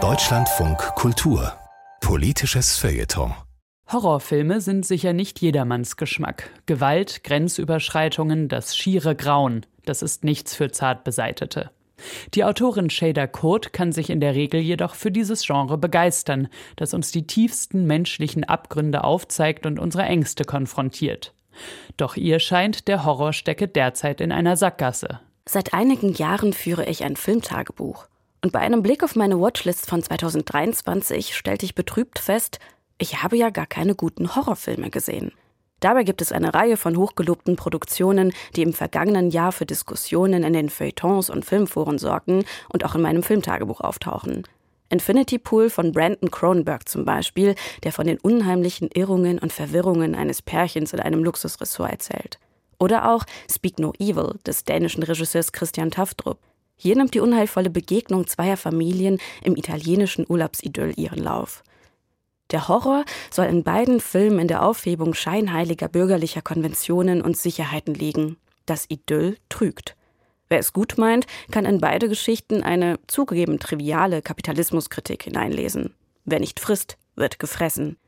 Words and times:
Deutschlandfunk 0.00 0.78
Kultur 0.94 1.52
Politisches 2.00 2.78
Feuilleton 2.78 3.34
Horrorfilme 3.90 4.60
sind 4.60 4.86
sicher 4.86 5.12
nicht 5.12 5.40
jedermanns 5.40 5.96
Geschmack. 5.96 6.48
Gewalt, 6.66 7.24
Grenzüberschreitungen, 7.24 8.46
das 8.46 8.76
schiere 8.76 9.16
Grauen, 9.16 9.66
das 9.84 10.02
ist 10.02 10.22
nichts 10.22 10.54
für 10.54 10.70
Zartbeseitete. 10.70 11.72
Die 12.34 12.44
Autorin 12.44 12.88
Shada 12.88 13.26
Kurt 13.26 13.72
kann 13.72 13.90
sich 13.90 14.10
in 14.10 14.20
der 14.20 14.36
Regel 14.36 14.60
jedoch 14.60 14.94
für 14.94 15.10
dieses 15.10 15.44
Genre 15.44 15.76
begeistern, 15.76 16.46
das 16.76 16.94
uns 16.94 17.10
die 17.10 17.26
tiefsten 17.26 17.84
menschlichen 17.84 18.44
Abgründe 18.44 19.02
aufzeigt 19.02 19.66
und 19.66 19.80
unsere 19.80 20.04
Ängste 20.04 20.44
konfrontiert. 20.44 21.34
Doch 21.96 22.14
ihr 22.14 22.38
scheint, 22.38 22.86
der 22.86 23.04
Horror 23.04 23.32
stecke 23.32 23.66
derzeit 23.66 24.20
in 24.20 24.30
einer 24.30 24.56
Sackgasse. 24.56 25.18
Seit 25.50 25.72
einigen 25.72 26.12
Jahren 26.12 26.52
führe 26.52 26.84
ich 26.84 27.04
ein 27.04 27.16
Filmtagebuch. 27.16 28.06
Und 28.44 28.52
bei 28.52 28.58
einem 28.58 28.82
Blick 28.82 29.02
auf 29.02 29.16
meine 29.16 29.40
Watchlist 29.40 29.88
von 29.88 30.02
2023 30.02 31.34
stellte 31.34 31.64
ich 31.64 31.74
betrübt 31.74 32.18
fest, 32.18 32.58
ich 32.98 33.22
habe 33.22 33.38
ja 33.38 33.48
gar 33.48 33.64
keine 33.64 33.94
guten 33.94 34.36
Horrorfilme 34.36 34.90
gesehen. 34.90 35.32
Dabei 35.80 36.04
gibt 36.04 36.20
es 36.20 36.32
eine 36.32 36.52
Reihe 36.52 36.76
von 36.76 36.98
hochgelobten 36.98 37.56
Produktionen, 37.56 38.34
die 38.56 38.62
im 38.62 38.74
vergangenen 38.74 39.30
Jahr 39.30 39.52
für 39.52 39.64
Diskussionen 39.64 40.42
in 40.42 40.52
den 40.52 40.68
Feuilletons 40.68 41.30
und 41.30 41.46
Filmforen 41.46 41.96
sorgten 41.96 42.44
und 42.68 42.84
auch 42.84 42.94
in 42.94 43.00
meinem 43.00 43.22
Filmtagebuch 43.22 43.80
auftauchen. 43.80 44.42
Infinity 44.90 45.38
Pool 45.38 45.70
von 45.70 45.92
Brandon 45.92 46.30
Cronenberg 46.30 46.86
zum 46.86 47.06
Beispiel, 47.06 47.54
der 47.84 47.92
von 47.92 48.06
den 48.06 48.18
unheimlichen 48.18 48.90
Irrungen 48.92 49.38
und 49.38 49.54
Verwirrungen 49.54 50.14
eines 50.14 50.42
Pärchens 50.42 50.92
in 50.92 51.00
einem 51.00 51.24
Luxusressort 51.24 51.90
erzählt. 51.90 52.38
Oder 52.78 53.10
auch 53.12 53.24
Speak 53.50 53.78
No 53.78 53.92
Evil 53.98 54.34
des 54.46 54.64
dänischen 54.64 55.02
Regisseurs 55.02 55.52
Christian 55.52 55.90
Taftrup. 55.90 56.38
Hier 56.76 56.94
nimmt 56.94 57.14
die 57.14 57.20
unheilvolle 57.20 57.70
Begegnung 57.70 58.26
zweier 58.26 58.56
Familien 58.56 59.18
im 59.42 59.56
italienischen 59.56 60.24
Urlaubsidyll 60.28 60.92
ihren 60.96 61.18
Lauf. 61.18 61.64
Der 62.50 62.68
Horror 62.68 63.04
soll 63.30 63.46
in 63.46 63.62
beiden 63.62 64.00
Filmen 64.00 64.38
in 64.38 64.48
der 64.48 64.62
Aufhebung 64.62 65.12
scheinheiliger 65.12 65.88
bürgerlicher 65.88 66.40
Konventionen 66.40 67.20
und 67.20 67.36
Sicherheiten 67.36 67.94
liegen. 67.94 68.36
Das 68.64 68.86
Idyll 68.88 69.36
trügt. 69.48 69.96
Wer 70.48 70.60
es 70.60 70.72
gut 70.72 70.96
meint, 70.96 71.26
kann 71.50 71.66
in 71.66 71.78
beide 71.78 72.08
Geschichten 72.08 72.62
eine 72.62 72.98
zugegeben 73.06 73.58
triviale 73.58 74.22
Kapitalismuskritik 74.22 75.24
hineinlesen. 75.24 75.94
Wer 76.24 76.40
nicht 76.40 76.58
frisst, 76.58 76.96
wird 77.16 77.38
gefressen. 77.38 77.98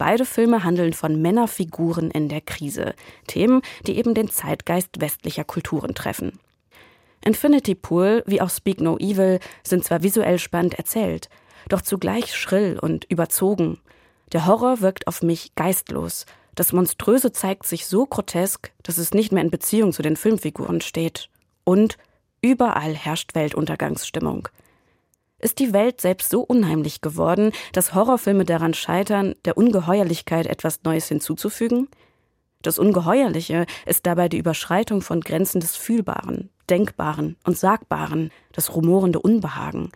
Beide 0.00 0.24
Filme 0.24 0.64
handeln 0.64 0.94
von 0.94 1.20
Männerfiguren 1.20 2.10
in 2.10 2.30
der 2.30 2.40
Krise, 2.40 2.94
Themen, 3.26 3.60
die 3.86 3.98
eben 3.98 4.14
den 4.14 4.30
Zeitgeist 4.30 4.98
westlicher 4.98 5.44
Kulturen 5.44 5.94
treffen. 5.94 6.38
Infinity 7.22 7.74
Pool 7.74 8.22
wie 8.24 8.40
auch 8.40 8.48
Speak 8.48 8.80
No 8.80 8.96
Evil 8.96 9.40
sind 9.62 9.84
zwar 9.84 10.02
visuell 10.02 10.38
spannend 10.38 10.72
erzählt, 10.72 11.28
doch 11.68 11.82
zugleich 11.82 12.34
schrill 12.34 12.78
und 12.80 13.04
überzogen. 13.10 13.78
Der 14.32 14.46
Horror 14.46 14.80
wirkt 14.80 15.06
auf 15.06 15.20
mich 15.20 15.54
geistlos. 15.54 16.24
Das 16.54 16.72
Monströse 16.72 17.32
zeigt 17.32 17.66
sich 17.66 17.84
so 17.84 18.06
grotesk, 18.06 18.72
dass 18.82 18.96
es 18.96 19.12
nicht 19.12 19.32
mehr 19.32 19.44
in 19.44 19.50
Beziehung 19.50 19.92
zu 19.92 20.00
den 20.00 20.16
Filmfiguren 20.16 20.80
steht. 20.80 21.28
Und 21.64 21.98
überall 22.40 22.94
herrscht 22.94 23.34
Weltuntergangsstimmung. 23.34 24.48
Ist 25.40 25.58
die 25.58 25.72
Welt 25.72 26.00
selbst 26.00 26.30
so 26.30 26.42
unheimlich 26.42 27.00
geworden, 27.00 27.52
dass 27.72 27.94
Horrorfilme 27.94 28.44
daran 28.44 28.74
scheitern, 28.74 29.34
der 29.44 29.56
Ungeheuerlichkeit 29.56 30.46
etwas 30.46 30.82
Neues 30.84 31.08
hinzuzufügen? 31.08 31.88
Das 32.62 32.78
Ungeheuerliche 32.78 33.64
ist 33.86 34.06
dabei 34.06 34.28
die 34.28 34.38
Überschreitung 34.38 35.00
von 35.00 35.22
Grenzen 35.22 35.60
des 35.60 35.76
Fühlbaren, 35.76 36.50
Denkbaren 36.68 37.36
und 37.44 37.58
Sagbaren, 37.58 38.30
das 38.52 38.74
rumorende 38.74 39.18
Unbehagen, 39.18 39.90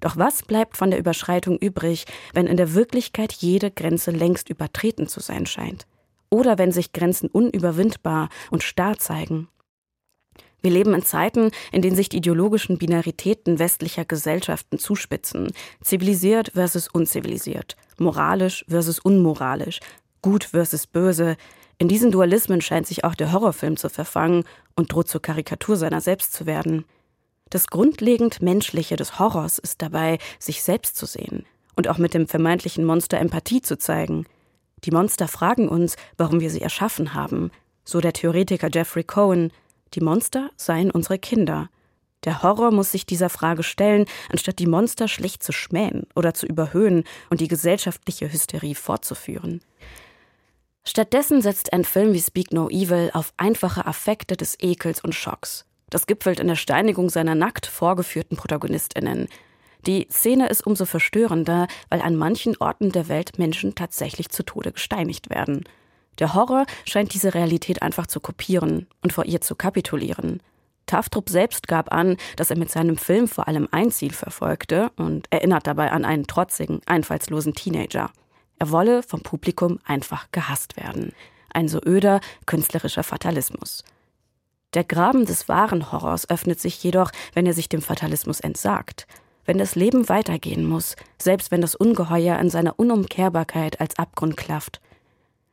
doch 0.00 0.16
was 0.16 0.42
bleibt 0.42 0.76
von 0.76 0.90
der 0.90 0.98
Überschreitung 0.98 1.58
übrig, 1.58 2.06
wenn 2.32 2.46
in 2.46 2.56
der 2.56 2.74
Wirklichkeit 2.74 3.32
jede 3.32 3.70
Grenze 3.70 4.10
längst 4.10 4.48
übertreten 4.48 5.06
zu 5.06 5.20
sein 5.20 5.46
scheint? 5.46 5.86
Oder 6.30 6.58
wenn 6.58 6.72
sich 6.72 6.92
Grenzen 6.92 7.28
unüberwindbar 7.28 8.28
und 8.50 8.62
starr 8.62 8.98
zeigen? 8.98 9.48
Wir 10.62 10.70
leben 10.70 10.94
in 10.94 11.02
Zeiten, 11.02 11.50
in 11.72 11.82
denen 11.82 11.96
sich 11.96 12.08
die 12.08 12.18
ideologischen 12.18 12.78
Binaritäten 12.78 13.58
westlicher 13.58 14.04
Gesellschaften 14.04 14.78
zuspitzen. 14.78 15.52
Zivilisiert 15.82 16.52
versus 16.54 16.88
unzivilisiert, 16.88 17.76
moralisch 17.98 18.64
versus 18.68 18.98
unmoralisch, 18.98 19.80
gut 20.22 20.44
versus 20.44 20.86
böse. 20.86 21.36
In 21.78 21.88
diesen 21.88 22.10
Dualismen 22.10 22.60
scheint 22.60 22.86
sich 22.86 23.04
auch 23.04 23.14
der 23.14 23.32
Horrorfilm 23.32 23.76
zu 23.76 23.88
verfangen 23.88 24.44
und 24.76 24.92
droht 24.92 25.08
zur 25.08 25.22
Karikatur 25.22 25.76
seiner 25.76 26.00
selbst 26.00 26.32
zu 26.32 26.46
werden. 26.46 26.84
Das 27.48 27.66
grundlegend 27.66 28.42
Menschliche 28.42 28.96
des 28.96 29.18
Horrors 29.18 29.58
ist 29.58 29.82
dabei, 29.82 30.18
sich 30.38 30.62
selbst 30.62 30.96
zu 30.96 31.06
sehen 31.06 31.44
und 31.74 31.88
auch 31.88 31.98
mit 31.98 32.14
dem 32.14 32.28
vermeintlichen 32.28 32.84
Monster 32.84 33.18
Empathie 33.18 33.62
zu 33.62 33.78
zeigen. 33.78 34.26
Die 34.84 34.90
Monster 34.90 35.28
fragen 35.28 35.68
uns, 35.68 35.96
warum 36.16 36.40
wir 36.40 36.50
sie 36.50 36.62
erschaffen 36.62 37.14
haben. 37.14 37.50
So 37.84 38.00
der 38.00 38.12
Theoretiker 38.12 38.68
Jeffrey 38.72 39.04
Cohen. 39.04 39.52
Die 39.94 40.00
Monster 40.00 40.50
seien 40.56 40.90
unsere 40.90 41.18
Kinder. 41.18 41.68
Der 42.24 42.42
Horror 42.42 42.70
muss 42.70 42.92
sich 42.92 43.06
dieser 43.06 43.30
Frage 43.30 43.62
stellen, 43.62 44.04
anstatt 44.30 44.58
die 44.58 44.66
Monster 44.66 45.08
schlicht 45.08 45.42
zu 45.42 45.52
schmähen 45.52 46.06
oder 46.14 46.34
zu 46.34 46.46
überhöhen 46.46 47.04
und 47.30 47.40
die 47.40 47.48
gesellschaftliche 47.48 48.30
Hysterie 48.30 48.74
fortzuführen. 48.74 49.62
Stattdessen 50.84 51.42
setzt 51.42 51.72
ein 51.72 51.84
Film 51.84 52.12
wie 52.12 52.20
Speak 52.20 52.52
No 52.52 52.68
Evil 52.68 53.10
auf 53.14 53.32
einfache 53.36 53.86
Affekte 53.86 54.36
des 54.36 54.56
Ekels 54.60 55.02
und 55.02 55.14
Schocks. 55.14 55.66
Das 55.88 56.06
gipfelt 56.06 56.40
in 56.40 56.48
der 56.48 56.56
Steinigung 56.56 57.10
seiner 57.10 57.34
nackt 57.34 57.66
vorgeführten 57.66 58.36
Protagonistinnen. 58.36 59.28
Die 59.86 60.06
Szene 60.10 60.48
ist 60.48 60.66
umso 60.66 60.84
verstörender, 60.84 61.66
weil 61.88 62.02
an 62.02 62.16
manchen 62.16 62.56
Orten 62.58 62.92
der 62.92 63.08
Welt 63.08 63.38
Menschen 63.38 63.74
tatsächlich 63.74 64.28
zu 64.28 64.42
Tode 64.42 64.72
gesteinigt 64.72 65.30
werden. 65.30 65.64
Der 66.20 66.34
Horror 66.34 66.66
scheint 66.84 67.14
diese 67.14 67.34
Realität 67.34 67.82
einfach 67.82 68.06
zu 68.06 68.20
kopieren 68.20 68.86
und 69.02 69.12
vor 69.12 69.24
ihr 69.24 69.40
zu 69.40 69.56
kapitulieren. 69.56 70.42
Taftrup 70.86 71.30
selbst 71.30 71.66
gab 71.66 71.92
an, 71.92 72.16
dass 72.36 72.50
er 72.50 72.58
mit 72.58 72.70
seinem 72.70 72.96
Film 72.96 73.26
vor 73.26 73.48
allem 73.48 73.68
ein 73.70 73.90
Ziel 73.90 74.12
verfolgte 74.12 74.90
und 74.96 75.26
erinnert 75.30 75.66
dabei 75.66 75.92
an 75.92 76.04
einen 76.04 76.26
trotzigen, 76.26 76.80
einfallslosen 76.86 77.54
Teenager. 77.54 78.10
Er 78.58 78.70
wolle 78.70 79.02
vom 79.02 79.22
Publikum 79.22 79.78
einfach 79.84 80.26
gehasst 80.32 80.76
werden. 80.76 81.12
Ein 81.52 81.68
so 81.68 81.80
öder, 81.84 82.20
künstlerischer 82.44 83.02
Fatalismus. 83.02 83.82
Der 84.74 84.84
Graben 84.84 85.24
des 85.24 85.48
wahren 85.48 85.90
Horrors 85.90 86.28
öffnet 86.28 86.60
sich 86.60 86.82
jedoch, 86.82 87.10
wenn 87.32 87.46
er 87.46 87.54
sich 87.54 87.68
dem 87.68 87.82
Fatalismus 87.82 88.40
entsagt. 88.40 89.06
Wenn 89.44 89.58
das 89.58 89.74
Leben 89.74 90.08
weitergehen 90.08 90.68
muss, 90.68 90.96
selbst 91.20 91.50
wenn 91.50 91.60
das 91.60 91.74
Ungeheuer 91.74 92.38
in 92.38 92.50
seiner 92.50 92.78
Unumkehrbarkeit 92.78 93.80
als 93.80 93.98
Abgrund 93.98 94.36
klafft. 94.36 94.80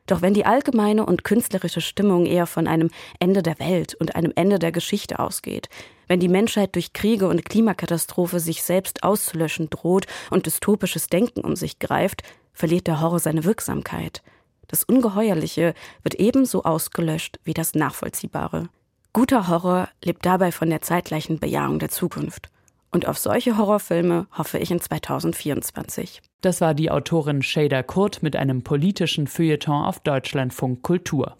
Doch 0.08 0.22
wenn 0.22 0.34
die 0.34 0.46
allgemeine 0.46 1.04
und 1.04 1.22
künstlerische 1.22 1.82
Stimmung 1.82 2.24
eher 2.24 2.46
von 2.46 2.66
einem 2.66 2.90
Ende 3.20 3.42
der 3.42 3.58
Welt 3.58 3.94
und 3.94 4.16
einem 4.16 4.32
Ende 4.34 4.58
der 4.58 4.72
Geschichte 4.72 5.18
ausgeht, 5.18 5.68
wenn 6.08 6.18
die 6.18 6.28
Menschheit 6.28 6.74
durch 6.74 6.94
Kriege 6.94 7.28
und 7.28 7.44
Klimakatastrophe 7.44 8.40
sich 8.40 8.62
selbst 8.62 9.02
auszulöschen 9.02 9.68
droht 9.68 10.06
und 10.30 10.46
dystopisches 10.46 11.08
Denken 11.08 11.42
um 11.42 11.56
sich 11.56 11.78
greift, 11.78 12.22
verliert 12.54 12.86
der 12.86 13.02
Horror 13.02 13.20
seine 13.20 13.44
Wirksamkeit. 13.44 14.22
Das 14.66 14.82
Ungeheuerliche 14.82 15.74
wird 16.02 16.14
ebenso 16.14 16.64
ausgelöscht 16.64 17.38
wie 17.44 17.54
das 17.54 17.74
Nachvollziehbare. 17.74 18.70
Guter 19.12 19.48
Horror 19.48 19.88
lebt 20.02 20.24
dabei 20.24 20.52
von 20.52 20.70
der 20.70 20.80
zeitgleichen 20.80 21.38
Bejahung 21.38 21.78
der 21.78 21.90
Zukunft. 21.90 22.48
Und 22.90 23.06
auf 23.06 23.18
solche 23.18 23.56
Horrorfilme 23.58 24.26
hoffe 24.36 24.58
ich 24.58 24.70
in 24.70 24.80
2024. 24.80 26.22
Das 26.40 26.60
war 26.60 26.74
die 26.74 26.90
Autorin 26.90 27.42
Shader 27.42 27.82
Kurt 27.82 28.22
mit 28.22 28.36
einem 28.36 28.62
politischen 28.62 29.26
Feuilleton 29.26 29.84
auf 29.84 30.00
Deutschlandfunk 30.00 30.82
Kultur. 30.82 31.36